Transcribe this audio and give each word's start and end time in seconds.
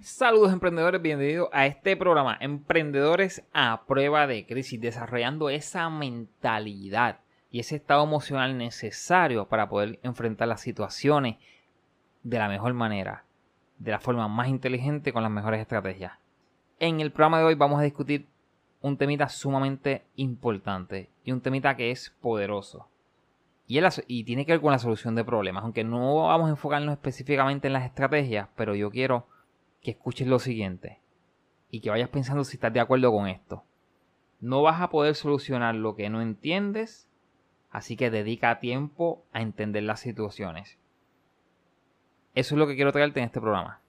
Saludos 0.00 0.52
emprendedores, 0.52 1.02
bienvenidos 1.02 1.48
a 1.50 1.66
este 1.66 1.96
programa 1.96 2.38
Emprendedores 2.40 3.42
a 3.52 3.82
prueba 3.84 4.28
de 4.28 4.46
crisis, 4.46 4.80
desarrollando 4.80 5.50
esa 5.50 5.90
mentalidad 5.90 7.18
y 7.50 7.58
ese 7.58 7.74
estado 7.74 8.04
emocional 8.04 8.56
necesario 8.56 9.48
para 9.48 9.68
poder 9.68 9.98
enfrentar 10.04 10.46
las 10.46 10.60
situaciones 10.60 11.38
de 12.22 12.38
la 12.38 12.48
mejor 12.48 12.74
manera, 12.74 13.24
de 13.78 13.90
la 13.90 13.98
forma 13.98 14.28
más 14.28 14.46
inteligente 14.46 15.12
con 15.12 15.24
las 15.24 15.32
mejores 15.32 15.60
estrategias. 15.60 16.12
En 16.78 17.00
el 17.00 17.10
programa 17.10 17.40
de 17.40 17.46
hoy 17.46 17.54
vamos 17.56 17.80
a 17.80 17.84
discutir 17.84 18.28
un 18.80 18.96
temita 18.98 19.28
sumamente 19.28 20.04
importante 20.14 21.10
y 21.24 21.32
un 21.32 21.40
temita 21.40 21.76
que 21.76 21.90
es 21.90 22.10
poderoso. 22.20 22.86
Y, 23.66 23.80
y 24.06 24.22
tiene 24.22 24.46
que 24.46 24.52
ver 24.52 24.60
con 24.60 24.70
la 24.70 24.78
solución 24.78 25.16
de 25.16 25.24
problemas, 25.24 25.64
aunque 25.64 25.82
no 25.82 26.28
vamos 26.28 26.46
a 26.46 26.50
enfocarnos 26.50 26.92
específicamente 26.92 27.66
en 27.66 27.72
las 27.72 27.84
estrategias, 27.84 28.48
pero 28.54 28.76
yo 28.76 28.92
quiero 28.92 29.26
que 29.88 29.92
escuches 29.92 30.28
lo 30.28 30.38
siguiente 30.38 31.00
y 31.70 31.80
que 31.80 31.88
vayas 31.88 32.10
pensando 32.10 32.44
si 32.44 32.56
estás 32.56 32.74
de 32.74 32.80
acuerdo 32.80 33.10
con 33.10 33.26
esto. 33.26 33.64
No 34.38 34.60
vas 34.60 34.82
a 34.82 34.90
poder 34.90 35.14
solucionar 35.14 35.74
lo 35.76 35.96
que 35.96 36.10
no 36.10 36.20
entiendes, 36.20 37.08
así 37.70 37.96
que 37.96 38.10
dedica 38.10 38.60
tiempo 38.60 39.24
a 39.32 39.40
entender 39.40 39.84
las 39.84 40.00
situaciones. 40.00 40.78
Eso 42.34 42.54
es 42.54 42.58
lo 42.58 42.66
que 42.66 42.74
quiero 42.74 42.92
traerte 42.92 43.20
en 43.20 43.26
este 43.26 43.40
programa. 43.40 43.80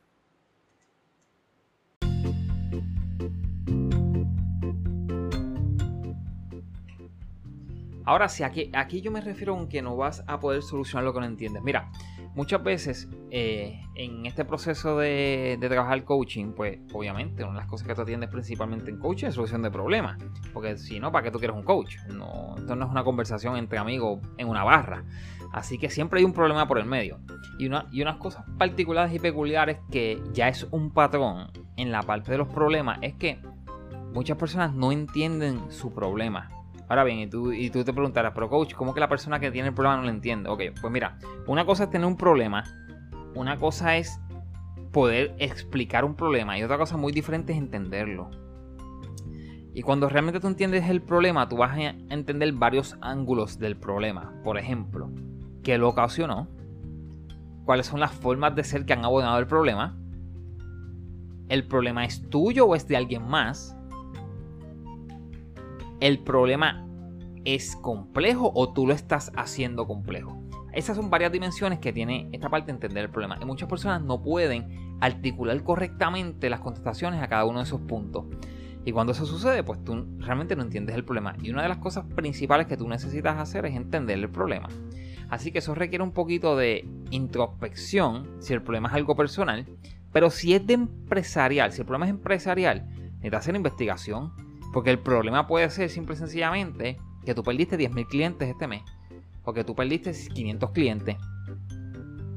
Ahora 8.06 8.30
sí, 8.30 8.44
aquí, 8.44 8.72
aquí 8.74 9.02
yo 9.02 9.12
me 9.12 9.20
refiero 9.20 9.60
a 9.60 9.68
que 9.68 9.82
no 9.82 9.98
vas 9.98 10.24
a 10.28 10.40
poder 10.40 10.62
solucionar 10.62 11.04
lo 11.04 11.14
que 11.14 11.20
no 11.20 11.26
entiendes. 11.26 11.62
Mira, 11.62 11.92
muchas 12.40 12.64
veces 12.64 13.10
eh, 13.32 13.82
en 13.96 14.26
este 14.26 14.46
proceso 14.46 14.98
de, 14.98 15.58
trabajar 15.60 16.06
coaching, 16.06 16.54
pues 16.54 16.80
obviamente 16.94 17.44
una 17.44 17.56
de 17.56 17.60
las 17.60 17.68
cosas 17.68 17.86
que 17.86 17.94
tú 17.94 18.04
atiendes 18.04 18.30
principalmente 18.30 18.90
en 18.90 18.98
coaching 18.98 19.28
es 19.28 19.36
solución 19.36 19.62
de 19.62 19.70
problemas. 19.70 20.24
Porque 20.54 20.78
si 20.78 21.02
no, 21.02 21.12
¿para 21.12 21.26
qué 21.26 21.32
tú 21.32 21.40
quieres 21.40 21.58
un 21.58 21.64
coach? 21.64 21.98
No, 22.08 22.56
esto 22.58 22.78
no 22.78 22.86
es 22.86 22.92
una 22.92 23.04
conversación 23.04 23.58
entre 23.58 23.78
amigos 23.78 24.22
en 24.38 24.48
una 24.48 24.64
barra. 24.64 25.04
Así 25.52 25.78
que 25.78 25.90
siempre 25.90 26.22
hay 26.22 26.26
un 26.26 26.32
problema 26.32 26.66
por 26.66 26.80
el 26.80 26.86
medio. 26.86 27.20
Y, 27.58 27.68
una, 27.68 27.88
y 27.92 28.02
unas 28.02 28.16
cosas 28.16 28.46
particulares 28.58 29.14
y 29.14 29.20
peculiares 29.20 29.80
que 29.92 30.24
ya 30.32 30.48
es 30.48 30.66
un 30.72 30.92
patrón 30.92 31.52
en 31.76 31.92
la 31.92 32.04
parte 32.04 32.32
de 32.32 32.38
los 32.38 32.48
problemas 32.48 33.00
es 33.02 33.16
que 33.16 33.42
muchas 34.14 34.38
personas 34.38 34.74
no 34.74 34.94
entienden 34.94 35.70
su 35.72 35.94
problema 35.94 36.50
Ahora 36.90 37.04
bien, 37.04 37.20
y 37.20 37.28
tú, 37.28 37.54
y 37.54 37.70
tú 37.70 37.84
te 37.84 37.94
preguntarás, 37.94 38.34
pero 38.34 38.50
coach, 38.50 38.74
¿cómo 38.74 38.96
que 38.96 39.00
la 39.00 39.08
persona 39.08 39.40
que 39.40 39.52
tiene 39.52 39.68
el 39.68 39.76
problema 39.76 39.98
no 39.98 40.04
lo 40.04 40.10
entiende? 40.10 40.50
Ok, 40.50 40.62
pues 40.82 40.92
mira, 40.92 41.20
una 41.46 41.64
cosa 41.64 41.84
es 41.84 41.92
tener 41.92 42.08
un 42.08 42.18
problema, 42.18 42.64
una 43.36 43.60
cosa 43.60 43.96
es 43.96 44.20
poder 44.92 45.36
explicar 45.38 46.04
un 46.04 46.16
problema 46.16 46.58
y 46.58 46.64
otra 46.64 46.80
cosa 46.80 46.98
muy 46.98 47.14
diferente 47.14 47.54
es 47.54 47.60
entenderlo. 47.60 48.32
Y 49.72 49.84
cuando 49.84 50.10
realmente 50.10 50.40
tú 50.40 50.48
entiendes 50.48 50.90
el 50.90 51.04
problema, 51.04 51.48
tú 51.48 51.58
vas 51.58 51.78
a 51.78 51.82
entender 52.10 52.52
varios 52.54 52.98
ángulos 53.02 53.60
del 53.60 53.78
problema. 53.78 54.34
Por 54.44 54.58
ejemplo, 54.58 55.12
¿qué 55.62 55.78
lo 55.78 55.90
ocasionó? 55.90 56.48
¿Cuáles 57.66 57.86
son 57.86 58.00
las 58.00 58.12
formas 58.12 58.56
de 58.56 58.64
ser 58.64 58.86
que 58.86 58.94
han 58.94 59.06
abordado 59.06 59.38
el 59.38 59.46
problema? 59.46 59.96
¿El 61.50 61.68
problema 61.68 62.04
es 62.04 62.28
tuyo 62.30 62.66
o 62.66 62.76
es 62.76 62.88
de 62.88 62.98
alguien 62.98 63.28
más? 63.28 63.76
El 66.00 66.20
problema 66.20 66.86
es 67.46 67.76
complejo 67.76 68.52
o 68.54 68.74
tú 68.74 68.88
lo 68.88 68.94
estás 68.94 69.32
haciendo 69.36 69.88
complejo. 69.88 70.42
Esas 70.74 70.96
son 70.96 71.10
varias 71.10 71.32
dimensiones 71.32 71.80
que 71.80 71.92
tiene 71.92 72.30
esta 72.32 72.50
parte 72.50 72.68
de 72.68 72.74
entender 72.74 73.06
el 73.06 73.10
problema. 73.10 73.38
Y 73.42 73.46
muchas 73.46 73.68
personas 73.68 74.02
no 74.04 74.22
pueden 74.22 74.98
articular 75.02 75.62
correctamente 75.64 76.50
las 76.50 76.60
contestaciones 76.60 77.22
a 77.22 77.28
cada 77.28 77.46
uno 77.46 77.60
de 77.60 77.66
esos 77.66 77.82
puntos. 77.82 78.26
Y 78.86 78.92
cuando 78.92 79.12
eso 79.12 79.26
sucede, 79.26 79.64
pues 79.64 79.84
tú 79.84 80.06
realmente 80.20 80.56
no 80.56 80.62
entiendes 80.62 80.96
el 80.96 81.04
problema. 81.04 81.36
Y 81.42 81.50
una 81.50 81.64
de 81.64 81.70
las 81.70 81.78
cosas 81.78 82.06
principales 82.16 82.68
que 82.68 82.78
tú 82.78 82.88
necesitas 82.88 83.38
hacer 83.38 83.66
es 83.66 83.76
entender 83.76 84.18
el 84.18 84.30
problema. 84.30 84.68
Así 85.30 85.52
que 85.52 85.60
eso 85.60 85.76
requiere 85.76 86.04
un 86.04 86.12
poquito 86.12 86.56
de 86.56 86.88
introspección 87.12 88.28
si 88.40 88.54
el 88.54 88.62
problema 88.62 88.90
es 88.90 88.96
algo 88.96 89.16
personal. 89.16 89.66
Pero 90.12 90.30
si 90.30 90.54
es 90.54 90.66
de 90.66 90.74
empresarial, 90.74 91.72
si 91.72 91.82
el 91.82 91.86
problema 91.86 92.06
es 92.06 92.12
empresarial, 92.12 92.88
necesitas 92.88 93.42
hacer 93.42 93.56
investigación, 93.56 94.34
porque 94.72 94.92
el 94.92 95.00
problema 95.00 95.48
puede 95.48 95.70
ser 95.70 95.90
simple 95.90 96.16
y 96.16 96.18
sencillamente 96.18 96.98
que 97.26 97.34
tú 97.34 97.44
perdiste 97.44 97.78
10.000 97.78 98.08
clientes 98.08 98.50
este 98.50 98.68
mes. 98.68 98.84
O 99.44 99.54
que 99.54 99.64
tú 99.64 99.76
perdiste 99.76 100.12
500 100.12 100.72
clientes. 100.72 101.18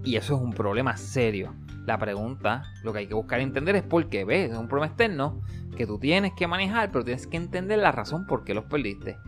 Y 0.05 0.17
eso 0.17 0.37
es 0.37 0.41
un 0.41 0.53
problema 0.53 0.97
serio. 0.97 1.55
La 1.87 1.99
pregunta, 1.99 2.63
lo 2.83 2.93
que 2.93 3.01
hay 3.01 3.07
que 3.07 3.15
buscar 3.15 3.41
entender 3.41 3.77
es 3.77 3.83
por 3.83 4.09
qué 4.09 4.25
ves. 4.25 4.51
Es 4.51 4.59
un 4.59 4.69
problema 4.69 4.87
externo 4.87 5.41
que 5.77 5.87
tú 5.87 5.99
tienes 5.99 6.33
que 6.35 6.47
manejar, 6.47 6.91
pero 6.91 7.05
tienes 7.05 7.27
que 7.27 7.37
entender 7.37 7.79
la 7.79 7.93
razón 7.93 8.27
por 8.27 8.45
qué 8.45 8.55
los 8.55 8.65
perdiste. 8.65 9.19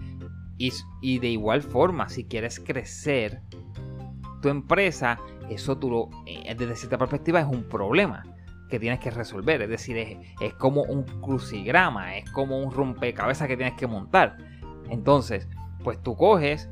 Y, 0.57 0.73
y 1.03 1.19
de 1.19 1.29
igual 1.29 1.63
forma, 1.63 2.09
si 2.09 2.25
quieres 2.25 2.61
crecer 2.61 3.43
tu 4.41 4.49
empresa, 4.49 5.19
eso 5.51 5.79
tú 5.79 5.91
lo, 5.91 6.11
eh, 6.27 6.55
desde 6.57 6.77
cierta 6.77 6.99
perspectiva 6.99 7.41
es 7.41 7.47
un 7.47 7.65
problema 7.65 8.25
que 8.69 8.79
tienes 8.79 9.01
que 9.01 9.11
resolver. 9.11 9.63
Es 9.63 9.69
decir, 9.69 9.97
es, 10.41 10.55
como 10.55 10.83
un 10.83 11.05
crucigrama, 11.05 12.17
es 12.17 12.31
como 12.31 12.59
un 12.59 12.73
rompecabezas 12.73 13.49
que 13.49 13.57
tienes 13.57 13.75
que 13.75 13.87
montar. 13.87 14.39
Entonces, 14.91 15.49
pues 15.83 16.03
tú 16.03 16.17
coges 16.17 16.69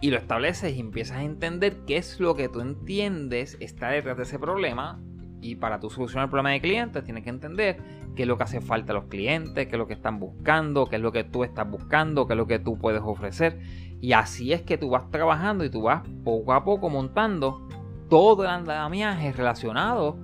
y 0.00 0.10
lo 0.10 0.16
estableces 0.16 0.74
y 0.74 0.80
empiezas 0.80 1.18
a 1.18 1.22
entender 1.22 1.78
qué 1.86 1.96
es 1.96 2.20
lo 2.20 2.34
que 2.34 2.48
tú 2.48 2.60
entiendes 2.60 3.56
está 3.60 3.88
detrás 3.88 4.16
de 4.16 4.22
ese 4.22 4.38
problema. 4.38 5.00
Y 5.42 5.56
para 5.56 5.80
tu 5.80 5.88
solucionar 5.88 6.24
el 6.24 6.30
problema 6.30 6.50
de 6.50 6.60
clientes, 6.60 7.02
tienes 7.02 7.24
que 7.24 7.30
entender 7.30 7.78
qué 8.14 8.22
es 8.22 8.28
lo 8.28 8.36
que 8.36 8.44
hace 8.44 8.60
falta 8.60 8.92
a 8.92 8.96
los 8.96 9.04
clientes, 9.06 9.66
qué 9.66 9.72
es 9.72 9.78
lo 9.78 9.86
que 9.86 9.94
están 9.94 10.20
buscando, 10.20 10.86
qué 10.86 10.96
es 10.96 11.02
lo 11.02 11.12
que 11.12 11.24
tú 11.24 11.44
estás 11.44 11.68
buscando, 11.70 12.26
qué 12.26 12.34
es 12.34 12.36
lo 12.36 12.46
que 12.46 12.58
tú 12.58 12.78
puedes 12.78 13.00
ofrecer. 13.02 13.58
Y 14.00 14.12
así 14.12 14.52
es 14.52 14.62
que 14.62 14.76
tú 14.76 14.90
vas 14.90 15.10
trabajando 15.10 15.64
y 15.64 15.70
tú 15.70 15.82
vas 15.82 16.02
poco 16.24 16.52
a 16.52 16.64
poco 16.64 16.90
montando 16.90 17.66
todo 18.08 18.42
el 18.42 18.50
andamiaje 18.50 19.32
relacionado 19.32 20.18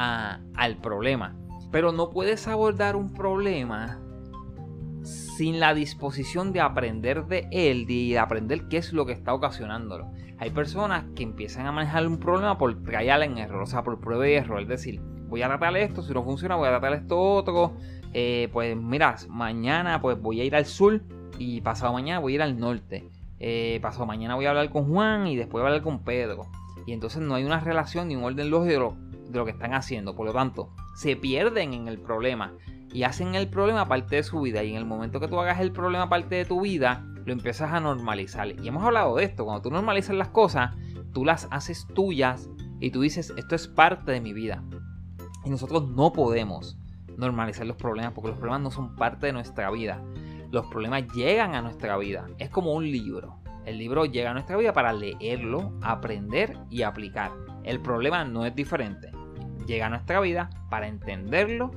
al 0.00 0.76
problema. 0.78 1.36
Pero 1.70 1.92
no 1.92 2.10
puedes 2.10 2.48
abordar 2.48 2.96
un 2.96 3.12
problema 3.12 4.00
sin 5.02 5.60
la 5.60 5.74
disposición 5.74 6.52
de 6.52 6.60
aprender 6.60 7.26
de 7.26 7.48
él 7.52 7.86
y 7.88 8.10
de 8.10 8.18
aprender 8.18 8.68
qué 8.68 8.78
es 8.78 8.92
lo 8.92 9.06
que 9.06 9.12
está 9.12 9.34
ocasionándolo. 9.34 10.10
Hay 10.38 10.50
personas 10.50 11.04
que 11.14 11.22
empiezan 11.22 11.66
a 11.66 11.72
manejar 11.72 12.06
un 12.06 12.18
problema 12.18 12.56
por 12.56 12.82
trial 12.82 13.22
en 13.22 13.38
error, 13.38 13.62
o 13.62 13.66
sea, 13.66 13.82
por 13.82 14.00
prueba 14.00 14.28
y 14.28 14.32
error. 14.32 14.60
Es 14.60 14.68
decir, 14.68 15.00
voy 15.28 15.42
a 15.42 15.48
tratar 15.48 15.76
esto, 15.76 16.02
si 16.02 16.12
no 16.12 16.24
funciona, 16.24 16.56
voy 16.56 16.68
a 16.68 16.70
tratar 16.70 16.94
esto 16.94 17.20
otro. 17.20 17.74
Eh, 18.12 18.48
pues 18.52 18.76
mira, 18.76 19.16
mañana 19.28 20.00
pues 20.00 20.20
voy 20.20 20.40
a 20.40 20.44
ir 20.44 20.56
al 20.56 20.64
sur 20.66 21.00
y 21.38 21.60
pasado 21.60 21.92
mañana 21.92 22.20
voy 22.20 22.32
a 22.32 22.34
ir 22.36 22.42
al 22.42 22.58
norte. 22.58 23.08
Eh, 23.38 23.78
pasado 23.82 24.06
mañana 24.06 24.34
voy 24.34 24.46
a 24.46 24.50
hablar 24.50 24.70
con 24.70 24.90
Juan 24.90 25.26
y 25.26 25.36
después 25.36 25.62
voy 25.62 25.62
a 25.62 25.66
hablar 25.68 25.82
con 25.82 26.00
Pedro. 26.00 26.46
Y 26.86 26.92
entonces 26.92 27.20
no 27.20 27.34
hay 27.34 27.44
una 27.44 27.60
relación 27.60 28.08
ni 28.08 28.16
un 28.16 28.24
orden 28.24 28.50
lógico 28.50 28.96
de 29.30 29.38
lo 29.38 29.44
que 29.44 29.52
están 29.52 29.74
haciendo. 29.74 30.14
Por 30.14 30.26
lo 30.26 30.32
tanto, 30.32 30.70
se 30.94 31.16
pierden 31.16 31.72
en 31.72 31.88
el 31.88 31.98
problema 31.98 32.52
y 32.92 33.04
hacen 33.04 33.34
el 33.34 33.48
problema 33.48 33.86
parte 33.86 34.16
de 34.16 34.22
su 34.22 34.40
vida. 34.40 34.62
Y 34.62 34.70
en 34.70 34.76
el 34.76 34.84
momento 34.84 35.20
que 35.20 35.28
tú 35.28 35.38
hagas 35.38 35.60
el 35.60 35.72
problema 35.72 36.08
parte 36.08 36.34
de 36.34 36.44
tu 36.44 36.60
vida, 36.60 37.06
lo 37.24 37.32
empiezas 37.32 37.72
a 37.72 37.80
normalizar. 37.80 38.48
Y 38.60 38.68
hemos 38.68 38.84
hablado 38.84 39.16
de 39.16 39.24
esto. 39.24 39.44
Cuando 39.44 39.62
tú 39.62 39.70
normalizas 39.70 40.16
las 40.16 40.28
cosas, 40.28 40.74
tú 41.12 41.24
las 41.24 41.48
haces 41.50 41.86
tuyas 41.94 42.50
y 42.80 42.90
tú 42.90 43.02
dices, 43.02 43.32
esto 43.36 43.54
es 43.54 43.68
parte 43.68 44.12
de 44.12 44.20
mi 44.20 44.32
vida. 44.32 44.64
Y 45.44 45.50
nosotros 45.50 45.88
no 45.88 46.12
podemos 46.12 46.76
normalizar 47.16 47.66
los 47.66 47.76
problemas 47.76 48.12
porque 48.12 48.30
los 48.30 48.38
problemas 48.38 48.62
no 48.62 48.70
son 48.70 48.96
parte 48.96 49.26
de 49.26 49.32
nuestra 49.32 49.70
vida. 49.70 50.02
Los 50.50 50.66
problemas 50.66 51.06
llegan 51.14 51.54
a 51.54 51.62
nuestra 51.62 51.96
vida. 51.96 52.26
Es 52.38 52.50
como 52.50 52.74
un 52.74 52.90
libro. 52.90 53.36
El 53.66 53.78
libro 53.78 54.06
llega 54.06 54.30
a 54.30 54.34
nuestra 54.34 54.56
vida 54.56 54.72
para 54.72 54.92
leerlo, 54.92 55.72
aprender 55.82 56.58
y 56.70 56.82
aplicar. 56.82 57.30
El 57.62 57.80
problema 57.80 58.24
no 58.24 58.46
es 58.46 58.54
diferente 58.54 59.12
llega 59.70 59.86
a 59.86 59.88
nuestra 59.90 60.20
vida 60.20 60.50
para 60.68 60.88
entenderlo 60.88 61.70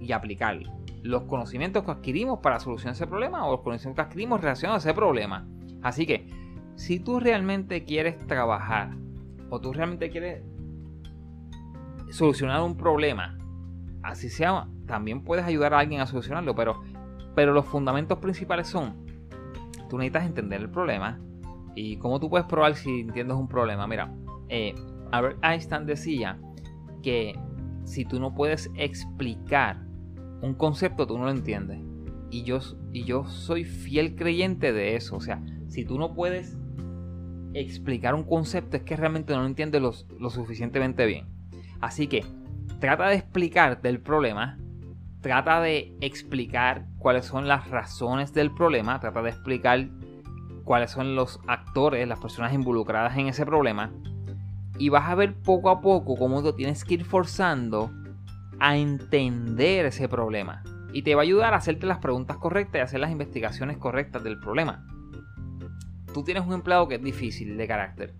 y 0.00 0.12
aplicarlo. 0.12 0.72
Los 1.02 1.24
conocimientos 1.24 1.84
que 1.84 1.90
adquirimos 1.90 2.40
para 2.40 2.58
solucionar 2.58 2.94
ese 2.94 3.06
problema 3.06 3.46
o 3.46 3.52
los 3.52 3.60
conocimientos 3.60 4.02
que 4.02 4.08
adquirimos 4.08 4.40
relacionados 4.40 4.84
a 4.84 4.88
ese 4.88 4.94
problema. 4.94 5.46
Así 5.82 6.06
que, 6.06 6.26
si 6.76 6.98
tú 6.98 7.20
realmente 7.20 7.84
quieres 7.84 8.18
trabajar 8.26 8.96
o 9.50 9.60
tú 9.60 9.74
realmente 9.74 10.10
quieres 10.10 10.42
solucionar 12.10 12.62
un 12.62 12.78
problema, 12.78 13.38
así 14.02 14.30
sea, 14.30 14.66
también 14.86 15.22
puedes 15.22 15.44
ayudar 15.44 15.74
a 15.74 15.80
alguien 15.80 16.00
a 16.00 16.06
solucionarlo, 16.06 16.54
pero, 16.54 16.82
pero 17.34 17.52
los 17.52 17.66
fundamentos 17.66 18.18
principales 18.18 18.68
son, 18.68 19.04
tú 19.90 19.98
necesitas 19.98 20.24
entender 20.24 20.62
el 20.62 20.70
problema 20.70 21.20
y 21.74 21.98
cómo 21.98 22.18
tú 22.18 22.30
puedes 22.30 22.46
probar 22.46 22.74
si 22.74 23.00
entiendes 23.00 23.36
un 23.36 23.48
problema. 23.48 23.86
Mira, 23.86 24.10
eh, 24.48 24.74
Albert 25.12 25.44
Einstein 25.44 25.84
decía 25.84 26.38
que 27.04 27.38
si 27.84 28.04
tú 28.04 28.18
no 28.18 28.34
puedes 28.34 28.70
explicar 28.74 29.84
un 30.40 30.54
concepto, 30.54 31.06
tú 31.06 31.18
no 31.18 31.24
lo 31.24 31.30
entiendes. 31.30 31.78
Y 32.30 32.42
yo, 32.42 32.58
y 32.92 33.04
yo 33.04 33.26
soy 33.26 33.64
fiel 33.64 34.16
creyente 34.16 34.72
de 34.72 34.96
eso. 34.96 35.16
O 35.16 35.20
sea, 35.20 35.42
si 35.68 35.84
tú 35.84 35.98
no 35.98 36.14
puedes 36.14 36.56
explicar 37.52 38.14
un 38.14 38.24
concepto, 38.24 38.76
es 38.76 38.82
que 38.82 38.96
realmente 38.96 39.34
no 39.34 39.40
lo 39.40 39.46
entiendes 39.46 39.80
lo, 39.80 40.30
suficientemente 40.30 41.06
bien. 41.06 41.28
Así 41.80 42.08
que 42.08 42.24
trata 42.80 43.08
de 43.08 43.16
explicar 43.16 43.80
del 43.82 44.00
problema, 44.00 44.58
trata 45.20 45.60
de 45.60 45.94
explicar 46.00 46.86
cuáles 46.98 47.26
son 47.26 47.46
las 47.46 47.68
razones 47.70 48.32
del 48.32 48.50
problema, 48.52 48.98
trata 48.98 49.22
de 49.22 49.30
explicar 49.30 49.88
cuáles 50.64 50.90
son 50.90 51.14
los 51.14 51.38
actores, 51.46 52.08
las 52.08 52.18
personas 52.18 52.52
involucradas 52.54 53.16
en 53.18 53.28
ese 53.28 53.46
problema. 53.46 53.92
Y 54.78 54.88
vas 54.88 55.08
a 55.08 55.14
ver 55.14 55.34
poco 55.34 55.70
a 55.70 55.80
poco 55.80 56.16
cómo 56.16 56.42
tú 56.42 56.52
tienes 56.52 56.84
que 56.84 56.94
ir 56.94 57.04
forzando 57.04 57.90
a 58.58 58.76
entender 58.76 59.86
ese 59.86 60.08
problema. 60.08 60.62
Y 60.92 61.02
te 61.02 61.14
va 61.14 61.22
a 61.22 61.24
ayudar 61.24 61.54
a 61.54 61.58
hacerte 61.58 61.86
las 61.86 61.98
preguntas 61.98 62.36
correctas 62.36 62.76
y 62.76 62.80
a 62.80 62.84
hacer 62.84 63.00
las 63.00 63.10
investigaciones 63.10 63.78
correctas 63.78 64.22
del 64.22 64.38
problema. 64.38 64.86
Tú 66.12 66.22
tienes 66.22 66.46
un 66.46 66.52
empleado 66.54 66.86
que 66.86 66.96
es 66.96 67.02
difícil 67.02 67.56
de 67.56 67.66
carácter. 67.66 68.14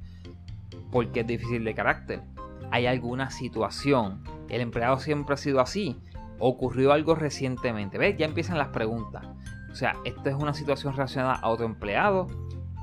¿Por 0.90 1.10
qué 1.12 1.20
es 1.20 1.26
difícil 1.26 1.64
de 1.64 1.74
carácter? 1.74 2.22
Hay 2.70 2.86
alguna 2.86 3.30
situación. 3.30 4.22
El 4.48 4.60
empleado 4.60 4.98
siempre 4.98 5.34
ha 5.34 5.36
sido 5.36 5.60
así. 5.60 6.00
Ocurrió 6.40 6.92
algo 6.92 7.14
recientemente. 7.14 7.98
¿Ves? 7.98 8.16
Ya 8.18 8.26
empiezan 8.26 8.58
las 8.58 8.68
preguntas. 8.68 9.24
O 9.74 9.76
sea, 9.76 9.96
esto 10.04 10.28
es 10.28 10.36
una 10.36 10.54
situación 10.54 10.92
relacionada 10.92 11.34
a 11.34 11.48
otro 11.48 11.66
empleado, 11.66 12.28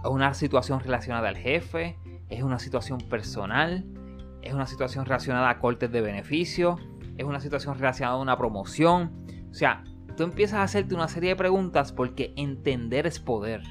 es 0.03 0.09
una 0.09 0.33
situación 0.33 0.81
relacionada 0.81 1.29
al 1.29 1.37
jefe, 1.37 1.97
es 2.31 2.43
una 2.43 2.57
situación 2.57 2.99
personal, 2.99 3.85
es 4.41 4.53
una 4.53 4.65
situación 4.65 5.05
relacionada 5.05 5.49
a 5.49 5.59
cortes 5.59 5.91
de 5.91 6.01
beneficio, 6.01 6.79
es 7.17 7.25
una 7.25 7.39
situación 7.39 7.75
relacionada 7.75 8.17
a 8.17 8.21
una 8.21 8.37
promoción. 8.37 9.11
O 9.51 9.53
sea, 9.53 9.83
tú 10.15 10.23
empiezas 10.23 10.59
a 10.59 10.63
hacerte 10.63 10.95
una 10.95 11.07
serie 11.07 11.31
de 11.31 11.35
preguntas 11.35 11.91
porque 11.91 12.33
entender 12.37 13.05
es 13.05 13.19
poder. 13.19 13.61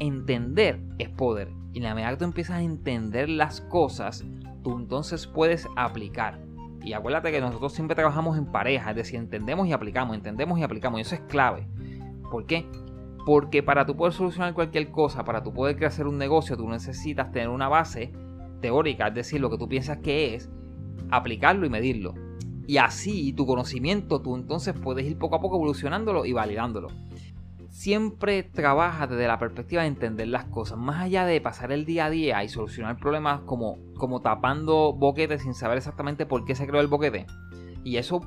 Entender 0.00 0.80
es 0.98 1.10
poder. 1.10 1.52
Y 1.72 1.78
en 1.78 1.84
la 1.84 1.94
medida 1.94 2.10
que 2.10 2.16
tú 2.16 2.24
empiezas 2.24 2.56
a 2.56 2.62
entender 2.62 3.28
las 3.28 3.60
cosas, 3.60 4.24
tú 4.64 4.76
entonces 4.76 5.26
puedes 5.26 5.68
aplicar. 5.76 6.40
Y 6.82 6.94
acuérdate 6.94 7.30
que 7.32 7.40
nosotros 7.40 7.74
siempre 7.74 7.96
trabajamos 7.96 8.38
en 8.38 8.46
pareja, 8.46 8.90
es 8.90 8.96
decir, 8.96 9.16
entendemos 9.16 9.66
y 9.66 9.72
aplicamos, 9.72 10.16
entendemos 10.16 10.58
y 10.58 10.62
aplicamos. 10.62 10.98
Y 10.98 11.02
eso 11.02 11.16
es 11.16 11.20
clave. 11.22 11.66
¿Por 12.30 12.46
qué? 12.46 12.66
Porque 13.26 13.60
para 13.60 13.84
tú 13.84 13.96
poder 13.96 14.12
solucionar 14.12 14.54
cualquier 14.54 14.92
cosa, 14.92 15.24
para 15.24 15.42
tú 15.42 15.52
poder 15.52 15.76
crecer 15.76 16.06
un 16.06 16.16
negocio, 16.16 16.56
tú 16.56 16.68
necesitas 16.68 17.32
tener 17.32 17.48
una 17.48 17.68
base 17.68 18.12
teórica, 18.60 19.08
es 19.08 19.14
decir, 19.14 19.40
lo 19.40 19.50
que 19.50 19.58
tú 19.58 19.68
piensas 19.68 19.98
que 19.98 20.36
es, 20.36 20.48
aplicarlo 21.10 21.66
y 21.66 21.68
medirlo. 21.68 22.14
Y 22.68 22.76
así 22.76 23.32
tu 23.32 23.44
conocimiento, 23.44 24.22
tú 24.22 24.36
entonces 24.36 24.74
puedes 24.80 25.04
ir 25.04 25.18
poco 25.18 25.34
a 25.34 25.40
poco 25.40 25.56
evolucionándolo 25.56 26.24
y 26.24 26.34
validándolo. 26.34 26.86
Siempre 27.68 28.44
trabaja 28.44 29.08
desde 29.08 29.26
la 29.26 29.40
perspectiva 29.40 29.82
de 29.82 29.88
entender 29.88 30.28
las 30.28 30.44
cosas, 30.44 30.78
más 30.78 31.02
allá 31.02 31.26
de 31.26 31.40
pasar 31.40 31.72
el 31.72 31.84
día 31.84 32.04
a 32.04 32.10
día 32.10 32.44
y 32.44 32.48
solucionar 32.48 32.96
problemas 32.96 33.40
como, 33.40 33.76
como 33.96 34.22
tapando 34.22 34.92
boquetes 34.92 35.42
sin 35.42 35.54
saber 35.54 35.78
exactamente 35.78 36.26
por 36.26 36.44
qué 36.44 36.54
se 36.54 36.68
creó 36.68 36.80
el 36.80 36.86
boquete. 36.86 37.26
Y 37.82 37.96
eso, 37.96 38.20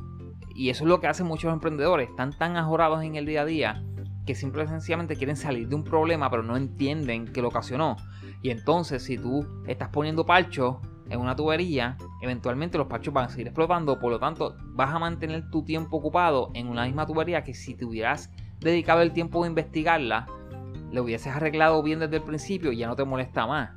y 0.54 0.72
eso 0.72 0.84
es 0.84 0.90
lo 0.90 1.00
que 1.00 1.08
hacen 1.08 1.26
muchos 1.26 1.54
emprendedores, 1.54 2.10
están 2.10 2.38
tan 2.38 2.58
ajorados 2.58 3.02
en 3.02 3.16
el 3.16 3.26
día 3.26 3.44
a 3.44 3.46
día 3.46 3.86
que 4.30 4.36
simple 4.36 4.64
y 4.64 4.68
sencillamente 4.68 5.16
quieren 5.16 5.36
salir 5.36 5.68
de 5.68 5.74
un 5.74 5.84
problema 5.84 6.30
pero 6.30 6.44
no 6.44 6.56
entienden 6.56 7.34
que 7.34 7.42
lo 7.42 7.48
ocasionó. 7.48 7.96
Y 8.44 8.52
entonces 8.52 9.02
si 9.02 9.18
tú 9.18 9.44
estás 9.66 9.90
poniendo 9.90 10.24
parchos 10.24 10.76
en 11.10 11.20
una 11.20 11.36
tubería, 11.36 11.98
eventualmente 12.22 12.78
los 12.78 12.86
parchos 12.86 13.12
van 13.12 13.26
a 13.26 13.30
seguir 13.30 13.48
explotando, 13.48 14.00
por 14.00 14.12
lo 14.12 14.20
tanto 14.20 14.56
vas 14.76 14.94
a 14.94 15.00
mantener 15.00 15.50
tu 15.50 15.64
tiempo 15.64 15.98
ocupado 15.98 16.52
en 16.54 16.68
una 16.68 16.86
misma 16.86 17.08
tubería 17.08 17.44
que 17.44 17.56
si 17.56 17.74
te 17.74 17.86
hubieras 17.86 18.30
dedicado 18.60 19.02
el 19.02 19.14
tiempo 19.14 19.42
de 19.42 19.50
investigarla, 19.50 20.28
le 20.92 21.02
hubieses 21.02 21.34
arreglado 21.34 21.82
bien 21.82 21.98
desde 21.98 22.18
el 22.18 22.24
principio 22.24 22.72
y 22.72 22.78
ya 22.78 22.88
no 22.88 22.96
te 22.96 23.06
molesta 23.06 23.48
más. 23.48 23.72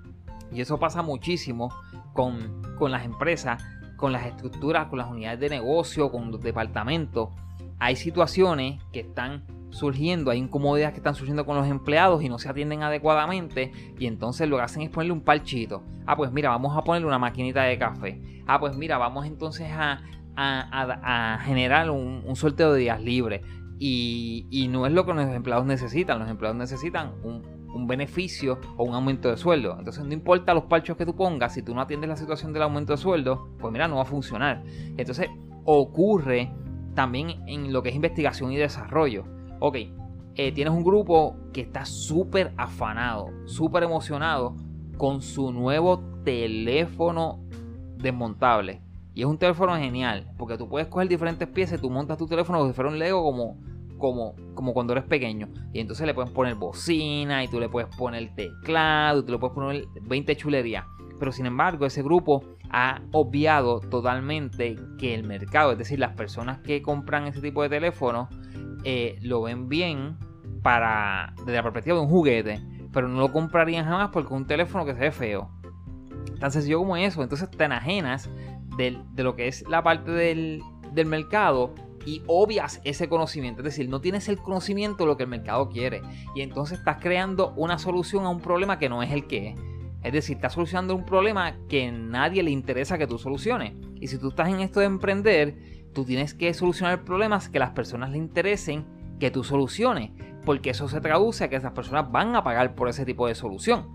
Y 0.53 0.61
eso 0.61 0.79
pasa 0.79 1.01
muchísimo 1.01 1.73
con, 2.13 2.61
con 2.77 2.93
las 2.93 3.07
empresas, 3.07 3.65
con 3.97 4.13
las 4.13 4.27
estructuras, 4.27 4.89
con 4.89 4.99
las 4.99 5.11
unidades 5.11 5.41
de 5.41 5.49
negocio, 5.49 6.13
con 6.13 6.31
los 6.31 6.43
departamentos. 6.43 7.31
Hay 7.79 7.97
situaciones 7.97 8.83
que 8.93 9.01
están 9.01 9.62
surgiendo, 9.73 10.31
hay 10.31 10.39
incomodidades 10.39 10.93
que 10.93 10.99
están 10.99 11.15
surgiendo 11.15 11.45
con 11.45 11.57
los 11.57 11.67
empleados 11.67 12.23
y 12.23 12.29
no 12.29 12.39
se 12.39 12.49
atienden 12.49 12.83
adecuadamente 12.83 13.73
y 13.99 14.07
entonces 14.07 14.49
lo 14.49 14.59
que 14.59 14.63
hacen 14.63 14.83
es 14.83 14.91
ponerle 14.91 15.13
un 15.13 15.23
parchito. 15.23 15.83
Ah, 16.07 16.17
pues 16.17 16.31
mira, 16.31 16.51
vamos 16.51 16.77
a 16.77 16.85
ponerle 16.85 17.09
una 17.09 17.19
maquinita 17.19 17.63
de 17.63 17.79
café. 17.79 18.43
Ah, 18.47 18.61
pues 18.61 18.77
mira, 18.77 18.99
vamos 18.99 19.27
entonces 19.27 19.69
a, 19.71 20.03
generar 21.45 21.91
un, 21.91 22.37
sorteo 22.37 22.73
de 22.73 22.81
días 22.81 23.03
libres. 23.03 23.43
Y, 23.79 24.69
no 24.71 24.87
es 24.87 24.93
lo 24.93 25.05
que 25.05 25.13
los 25.13 25.27
empleados 25.27 25.67
necesitan, 25.67 26.21
los 26.21 26.29
empleados 26.29 26.57
necesitan 26.57 27.13
un, 27.25 27.43
un 27.75 27.87
beneficio 27.87 28.61
o 28.77 28.85
un 28.85 28.95
aumento 28.95 29.31
de 29.31 29.37
sueldo. 29.37 29.75
Entonces 29.79 30.05
no 30.05 30.13
importa 30.13 30.55
los 30.55 30.65
parchos 30.65 30.97
que 30.97 31.07
tú 31.07 31.17
pongas, 31.17 31.55
si 31.55 31.63
tú 31.63 31.75
no 31.75 31.81
atiendes 31.81 32.09
la 32.09 32.17
situación 32.17 32.53
del 32.53 32.63
aumento 32.63 32.93
de 32.93 32.99
sueldo, 32.99 33.49
pues 33.59 33.73
mira, 33.73 33.89
no 33.89 33.97
va 33.97 34.03
a 34.03 34.07
funcionar. 34.07 34.63
Entonces 34.97 35.29
ocurre 35.65 36.53
también 36.95 37.43
en 37.47 37.73
lo 37.73 37.83
que 37.83 37.89
es 37.89 37.95
investigación 37.95 38.53
y 38.53 38.57
desarrollo 38.57 39.25
ok, 39.65 39.77
eh, 40.35 40.51
tienes 40.51 40.75
un 40.75 40.83
grupo 40.83 41.37
que 41.53 41.61
está 41.61 41.85
súper 41.85 42.53
afanado, 42.57 43.31
súper 43.45 43.85
emocionado 43.85 44.57
con 44.97 45.23
su 45.23 45.53
nuevo 45.53 46.03
teléfono 46.25 47.39
desmontable. 47.97 48.83
Y 49.15 49.21
es 49.21 49.27
un 49.27 49.39
teléfono 49.39 49.77
genial, 49.77 50.33
porque 50.37 50.59
tú 50.59 50.69
puedes 50.69 50.89
coger 50.89 51.09
diferentes 51.09 51.47
piezas 51.47 51.81
tú 51.81 51.91
montas 51.91 52.19
tu 52.19 52.27
teléfono 52.27 52.59
como 52.59 52.71
si 52.71 52.75
fuera 52.75 52.91
un 52.91 52.99
Lego 52.99 53.23
como, 53.23 53.57
como, 53.99 54.35
como 54.55 54.75
cuando 54.75 54.95
eres 54.95 55.05
pequeño. 55.05 55.49
Y 55.73 55.79
entonces 55.79 56.09
le 56.09 56.15
puedes 56.15 56.33
poner 56.33 56.57
bocina 56.57 57.45
y 57.45 57.49
tú 57.49 57.61
le 57.61 57.69
puedes 57.69 57.95
poner 57.95 58.35
teclado 58.35 59.21
y 59.21 59.25
tú 59.25 59.31
le 59.31 59.39
puedes 59.39 59.55
poner 59.55 59.87
20 60.09 60.37
chulerías. 60.37 60.87
Pero 61.21 61.31
sin 61.31 61.47
embargo, 61.47 61.87
ese 61.87 62.03
grupo 62.03 62.43
ha 62.71 63.01
obviado 63.13 63.79
totalmente 63.79 64.75
que 64.99 65.15
el 65.15 65.23
mercado, 65.23 65.71
es 65.71 65.79
decir, 65.79 66.01
las 66.01 66.17
personas 66.17 66.59
que 66.59 66.83
compran 66.83 67.29
ese 67.29 67.41
tipo 67.41 67.63
de 67.63 67.69
teléfono, 67.69 68.29
eh, 68.85 69.19
lo 69.23 69.43
ven 69.43 69.69
bien 69.69 70.17
para 70.63 71.35
desde 71.39 71.53
la 71.53 71.63
perspectiva 71.63 71.97
de 71.97 72.03
un 72.03 72.09
juguete, 72.09 72.61
pero 72.93 73.09
no 73.09 73.21
lo 73.21 73.33
comprarían 73.33 73.85
jamás 73.85 74.11
porque 74.13 74.35
un 74.35 74.47
teléfono 74.47 74.85
que 74.85 74.95
se 74.95 75.01
ve 75.01 75.13
feo. 75.13 75.51
Tan 76.39 76.51
sencillo 76.51 76.79
como 76.79 76.97
eso. 76.97 77.23
Entonces 77.23 77.51
te 77.51 77.65
enajenas 77.65 78.31
de, 78.77 78.99
lo 79.17 79.37
que 79.37 79.49
es 79.49 79.69
la 79.69 79.83
parte 79.83 80.11
del, 80.11 80.63
del 80.93 81.07
mercado 81.07 81.75
y 82.05 82.23
obvias 82.27 82.81
ese 82.85 83.09
conocimiento. 83.09 83.61
Es 83.61 83.65
decir, 83.65 83.89
no 83.89 84.01
tienes 84.01 84.29
el 84.29 84.39
conocimiento 84.39 85.05
de 85.05 85.09
lo 85.09 85.17
que 85.17 85.25
el 85.25 85.29
mercado 85.29 85.69
quiere. 85.69 86.03
Y 86.35 86.43
entonces 86.43 86.79
estás 86.79 86.99
creando 87.01 87.53
una 87.57 87.79
solución 87.79 88.25
a 88.25 88.29
un 88.29 88.41
problema 88.41 88.79
que 88.79 88.89
no 88.89 89.03
es 89.03 89.11
el 89.13 89.27
que 89.27 89.49
es. 89.49 89.59
Es 90.03 90.13
decir, 90.13 90.37
estás 90.37 90.55
solucionando 90.55 90.97
un 90.97 91.05
problema 91.05 91.57
que 91.69 91.93
nadie 91.93 92.43
le 92.43 92.51
interesa 92.51 92.99
que 92.99 93.07
tú 93.07 93.19
soluciones. 93.19 93.75
Y 94.01 94.09
si 94.09 94.19
tú 94.19 94.31
estás 94.31 94.49
en 94.49 94.61
esto 94.61 94.81
de 94.81 94.87
emprender, 94.87 95.82
tú 95.93 96.05
tienes 96.05 96.35
que 96.35 96.53
solucionar 96.55 97.05
problemas 97.05 97.49
que 97.49 97.59
las 97.59 97.71
personas 97.71 98.11
le 98.11 98.19
interesen 98.19 98.85
que 99.21 99.31
tú 99.31 99.45
soluciones, 99.45 100.11
porque 100.45 100.71
eso 100.71 100.89
se 100.89 101.01
traduce 101.01 101.45
a 101.45 101.49
que 101.49 101.57
esas 101.57 101.73
personas 101.73 102.11
van 102.11 102.35
a 102.35 102.43
pagar 102.43 102.75
por 102.75 102.89
ese 102.89 103.05
tipo 103.05 103.27
de 103.27 103.35
solución. 103.35 103.87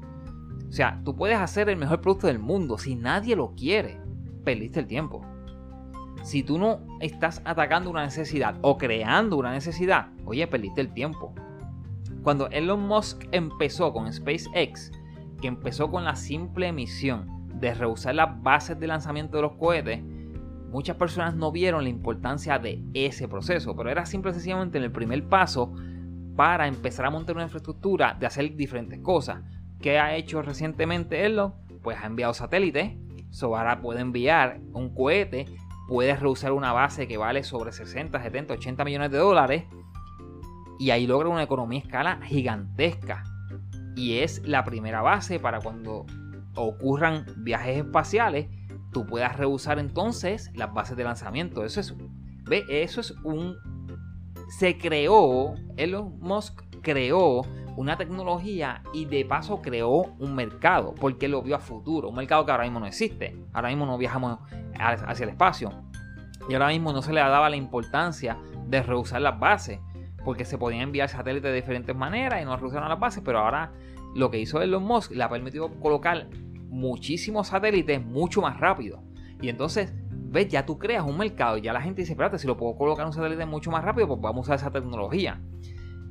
O 0.70 0.72
sea, 0.72 1.02
tú 1.04 1.16
puedes 1.16 1.38
hacer 1.38 1.70
el 1.70 1.78
mejor 1.78 2.02
producto 2.02 2.28
del 2.28 2.40
mundo, 2.40 2.78
si 2.78 2.96
nadie 2.96 3.36
lo 3.36 3.54
quiere, 3.56 4.00
perdiste 4.44 4.80
el 4.80 4.88
tiempo. 4.88 5.26
Si 6.24 6.44
tú 6.44 6.58
no 6.58 6.80
estás 7.00 7.42
atacando 7.46 7.90
una 7.90 8.04
necesidad 8.04 8.56
o 8.62 8.78
creando 8.78 9.38
una 9.38 9.52
necesidad, 9.52 10.10
oye, 10.26 10.48
perdiste 10.48 10.82
el 10.82 10.94
tiempo. 10.94 11.34
Cuando 12.24 12.50
Elon 12.50 12.86
Musk 12.88 13.26
empezó 13.32 13.94
con 13.94 14.12
SpaceX, 14.12 14.92
que 15.42 15.48
empezó 15.48 15.90
con 15.90 16.04
la 16.04 16.16
simple 16.16 16.72
misión 16.74 17.28
de 17.60 17.74
rehusar 17.74 18.16
las 18.16 18.42
bases 18.42 18.80
de 18.80 18.88
lanzamiento 18.88 19.38
de 19.38 19.44
los 19.44 19.54
cohetes, 19.54 20.02
muchas 20.70 20.96
personas 20.98 21.36
no 21.36 21.52
vieron 21.52 21.84
la 21.84 21.90
importancia 21.90 22.60
de 22.60 22.84
ese 22.94 23.28
proceso, 23.28 23.76
pero 23.76 23.90
era 23.90 24.06
simple 24.06 24.32
y 24.32 24.34
sencillamente 24.36 24.78
en 24.78 24.84
el 24.84 24.92
primer 24.92 25.24
paso 25.24 25.74
para 26.36 26.68
empezar 26.68 27.06
a 27.06 27.10
montar 27.10 27.36
una 27.36 27.46
infraestructura 27.46 28.16
de 28.20 28.26
hacer 28.26 28.56
diferentes 28.56 29.00
cosas. 29.00 29.42
¿Qué 29.82 30.00
ha 30.00 30.16
hecho 30.16 30.42
recientemente 30.42 31.26
Elon? 31.26 31.54
Pues 31.82 31.98
ha 32.02 32.06
enviado 32.06 32.34
satélites, 32.34 32.94
so 33.30 33.56
ahora 33.56 33.82
puede 33.82 34.02
enviar 34.02 34.60
un 34.74 34.94
cohete, 34.94 35.46
puede 35.88 36.16
reusar 36.16 36.52
una 36.52 36.74
base 36.74 37.08
que 37.08 37.18
vale 37.18 37.44
sobre 37.44 37.72
60, 37.72 38.22
70, 38.22 38.54
80 38.54 38.84
millones 38.86 39.12
de 39.12 39.18
dólares 39.18 39.64
y 40.80 40.92
ahí 40.92 41.08
logra 41.08 41.30
una 41.30 41.44
economía 41.44 41.80
a 41.80 41.84
escala 41.84 42.20
gigantesca. 42.24 43.24
Y 43.96 44.20
es 44.20 44.46
la 44.46 44.64
primera 44.64 45.02
base 45.02 45.40
para 45.40 45.60
cuando 45.60 46.06
ocurran 46.56 47.26
viajes 47.38 47.78
espaciales 47.78 48.48
tú 48.98 49.06
puedas 49.06 49.38
reusar 49.38 49.78
entonces 49.78 50.50
las 50.56 50.74
bases 50.74 50.98
de 50.98 51.04
lanzamiento. 51.04 51.64
Eso 51.64 51.80
es, 51.80 51.94
ve, 52.46 52.64
eso 52.68 53.00
es 53.00 53.12
un... 53.24 53.56
Se 54.50 54.80
creó, 54.80 55.54
Elon 55.76 56.20
Musk 56.20 56.64
creó 56.82 57.44
una 57.76 57.96
tecnología 57.96 58.82
y 58.94 59.06
de 59.06 59.24
paso 59.24 59.62
creó 59.62 60.16
un 60.18 60.34
mercado, 60.34 60.96
porque 61.00 61.28
lo 61.28 61.44
vio 61.44 61.56
a 61.56 61.60
futuro, 61.60 62.10
un 62.10 62.16
mercado 62.16 62.44
que 62.44 62.52
ahora 62.52 62.64
mismo 62.64 62.80
no 62.80 62.88
existe. 62.88 63.38
Ahora 63.54 63.68
mismo 63.70 63.86
no 63.86 64.00
viajamos 64.00 64.40
hacia 64.80 65.26
el 65.26 65.30
espacio. 65.30 65.72
Y 66.50 66.54
ahora 66.54 66.70
mismo 66.70 66.92
no 66.92 67.04
se 67.04 67.14
le 67.14 67.20
daba 67.20 67.52
la 67.52 67.56
importancia 67.56 68.36
de 68.66 68.82
reusar 68.82 69.22
las 69.22 69.40
bases, 69.40 69.80
porque 70.26 70.44
se 70.44 70.58
podían 70.58 70.82
enviar 70.82 71.08
satélites 71.08 71.52
de 71.52 71.54
diferentes 71.56 71.96
maneras 71.96 72.42
y 72.42 72.46
no 72.46 72.58
reusaron 72.58 72.90
las 72.90 73.00
bases, 73.00 73.22
pero 73.24 73.42
ahora 73.42 73.72
lo 74.16 74.32
que 74.32 74.40
hizo 74.40 74.60
Elon 74.60 74.84
Musk 74.84 75.12
le 75.12 75.24
ha 75.24 75.30
permitido 75.30 75.70
colocar 75.82 76.26
muchísimos 76.70 77.48
satélites 77.48 78.04
mucho 78.04 78.42
más 78.42 78.60
rápido. 78.60 79.02
Y 79.42 79.50
entonces 79.50 79.94
ves, 80.12 80.48
ya 80.50 80.66
tú 80.66 80.78
creas 80.78 81.06
un 81.06 81.18
mercado. 81.18 81.58
Ya 81.58 81.74
la 81.74 81.82
gente 81.82 82.02
dice, 82.02 82.14
espérate, 82.14 82.38
si 82.38 82.48
lo 82.48 82.58
puedo 82.58 82.76
colocar 82.76 83.06
un 83.06 83.14
satélite 83.14 83.46
mucho 83.46 83.72
más 83.72 83.84
rápido, 83.84 84.08
pues 84.08 84.22
vamos 84.22 84.50
a 84.50 84.54
usar 84.54 84.56
esa 84.56 84.72
tecnología. 84.72 85.42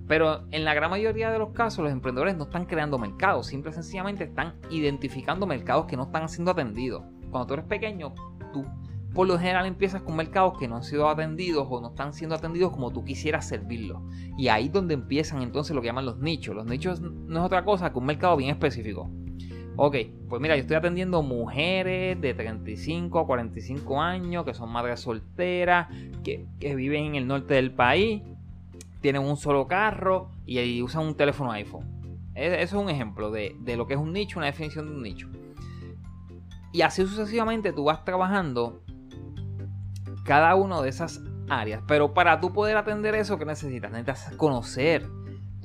Pero 0.08 0.46
en 0.52 0.64
la 0.64 0.75
gran 0.75 0.90
mayoría 0.90 1.30
de 1.30 1.38
los 1.38 1.50
casos, 1.50 1.82
los 1.82 1.92
emprendedores 1.92 2.36
no 2.36 2.44
están 2.44 2.66
creando 2.66 2.98
mercados, 2.98 3.48
simple 3.48 3.70
y 3.70 3.75
sencillamente 3.75 4.25
están 4.25 4.54
identificando 4.70 5.46
mercados 5.46 5.86
que 5.86 5.96
no 5.96 6.04
están 6.04 6.28
siendo 6.28 6.52
atendidos. 6.52 7.02
Cuando 7.30 7.46
tú 7.46 7.54
eres 7.54 7.66
pequeño, 7.66 8.14
tú 8.52 8.64
por 9.12 9.26
lo 9.26 9.38
general 9.38 9.64
empiezas 9.64 10.02
con 10.02 10.14
mercados 10.14 10.58
que 10.58 10.68
no 10.68 10.76
han 10.76 10.84
sido 10.84 11.08
atendidos 11.08 11.66
o 11.70 11.80
no 11.80 11.88
están 11.88 12.12
siendo 12.12 12.36
atendidos 12.36 12.70
como 12.70 12.92
tú 12.92 13.02
quisieras 13.02 13.48
servirlos. 13.48 14.02
Y 14.36 14.48
ahí 14.48 14.66
es 14.66 14.72
donde 14.72 14.92
empiezan 14.94 15.40
entonces 15.40 15.75
lo 15.75 15.80
que 15.80 15.86
llaman 15.86 16.04
los 16.04 16.18
nichos. 16.18 16.54
Los 16.54 16.66
nichos 16.66 17.00
no 17.00 17.38
es 17.40 17.44
otra 17.44 17.64
cosa 17.64 17.90
que 17.90 17.98
un 17.98 18.04
mercado 18.04 18.36
bien 18.36 18.50
específico. 18.50 19.10
Ok, 19.78 19.97
pues 20.30 20.40
mira, 20.40 20.56
yo 20.56 20.62
estoy 20.62 20.76
atendiendo 20.76 21.23
mujeres 21.23 22.18
de 22.18 22.33
35 22.33 23.21
a 23.21 23.26
45 23.26 24.00
años 24.00 24.45
que 24.47 24.54
son 24.54 24.71
madres 24.71 25.00
solteras, 25.00 25.88
que, 26.25 26.47
viven 26.75 27.04
en 27.04 27.14
el 27.16 27.26
norte 27.26 27.54
del 27.54 27.73
país, 27.73 28.23
tienen 29.02 29.23
un 29.23 29.37
solo 29.37 29.66
carro 29.66 30.30
y, 30.47 30.80
usan 30.80 31.06
un 31.06 31.14
teléfono 31.14 31.52
iPhone. 31.52 31.85
Eso 32.35 32.54
es 32.54 32.73
un 32.73 32.88
ejemplo 32.88 33.30
de, 33.30 33.54
de 33.61 33.76
lo 33.76 33.87
que 33.87 33.95
es 33.95 34.00
un 34.00 34.12
nicho, 34.12 34.38
una 34.38 34.47
definición 34.47 34.87
de 34.87 34.95
un 34.95 35.02
nicho. 35.02 35.28
Y 36.73 36.80
así 36.80 37.06
sucesivamente 37.06 37.73
tú 37.73 37.85
vas 37.85 38.04
trabajando 38.04 38.83
cada 40.25 40.54
una 40.54 40.80
de 40.80 40.88
esas 40.88 41.23
áreas. 41.49 41.83
Pero 41.87 42.14
para 42.14 42.40
tú 42.40 42.52
poder 42.52 42.76
atender 42.76 43.14
eso, 43.14 43.38
¿qué 43.38 43.45
necesitas? 43.45 43.90
Necesitas 43.90 44.37
conocer. 44.37 45.06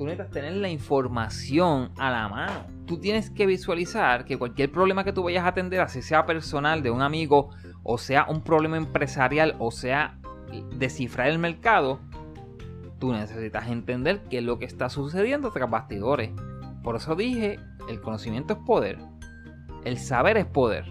Tú 0.02 0.08
necesitas 0.08 0.32
tener 0.32 0.54
la 0.54 0.68
información 0.68 1.92
a 1.96 2.10
la 2.10 2.28
mano. 2.28 2.66
Tú 2.88 2.98
tienes 2.98 3.30
que 3.30 3.46
visualizar 3.46 4.26
que 4.26 4.36
cualquier 4.36 4.72
problema 4.72 5.04
que 5.04 5.14
tú 5.14 5.22
vayas 5.22 5.46
a 5.46 5.50
atender, 5.50 5.80
así 5.80 6.02
sea 6.02 6.26
personal 6.26 6.82
de 6.82 6.90
un 6.90 7.04
amigo, 7.04 7.52
o 7.84 8.00
sea 8.00 8.26
un 8.28 8.42
problema 8.42 8.78
empresarial, 8.78 9.56
o 9.60 9.70
sea 9.70 10.18
descifrar 10.80 11.28
el 11.28 11.38
mercado, 11.38 12.00
tú 12.98 13.14
necesitas 13.14 13.68
entender 13.68 14.24
qué 14.28 14.40
es 14.40 14.44
lo 14.44 14.58
que 14.58 14.66
está 14.66 14.90
sucediendo 14.90 15.52
tras 15.52 15.70
bastidores. 15.70 16.32
Por 16.82 16.96
eso 16.96 17.14
dije, 17.16 17.60
el 17.88 18.02
conocimiento 18.02 18.54
es 18.54 18.60
poder. 18.66 18.98
El 19.84 20.00
saber 20.00 20.36
es 20.38 20.48
poder. 20.48 20.86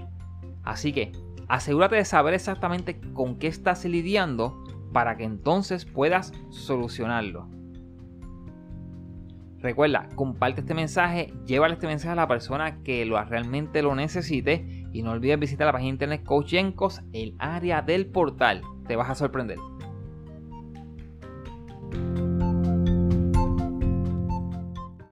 Así 0.62 0.92
que 0.92 1.10
asegúrate 1.48 1.96
de 1.96 2.04
saber 2.04 2.34
exactamente 2.34 3.00
con 3.12 3.40
qué 3.40 3.48
estás 3.48 3.84
lidiando 3.84 4.62
para 4.92 5.16
que 5.16 5.24
entonces 5.24 5.84
puedas 5.84 6.32
solucionarlo. 6.50 7.59
Recuerda, 9.62 10.08
comparte 10.14 10.62
este 10.62 10.72
mensaje, 10.72 11.34
llévale 11.44 11.74
este 11.74 11.86
mensaje 11.86 12.12
a 12.12 12.16
la 12.16 12.28
persona 12.28 12.82
que 12.82 13.04
lo, 13.04 13.22
realmente 13.22 13.82
lo 13.82 13.94
necesite 13.94 14.86
y 14.92 15.02
no 15.02 15.10
olvides 15.10 15.38
visitar 15.38 15.66
la 15.66 15.72
página 15.72 15.88
de 15.88 15.92
internet 15.92 16.24
Coach 16.24 16.54
el 17.12 17.34
área 17.38 17.82
del 17.82 18.06
portal. 18.06 18.62
Te 18.88 18.96
vas 18.96 19.10
a 19.10 19.14
sorprender. 19.14 19.58